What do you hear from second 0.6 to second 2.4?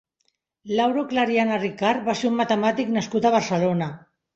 Lauro Clariana Ricart va ser